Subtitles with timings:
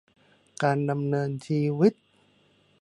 [0.63, 1.93] การดำเนินชีวิต